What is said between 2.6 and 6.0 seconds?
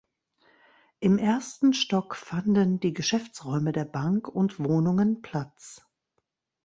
die Geschäftsräume der Bank und Wohnungen Platz.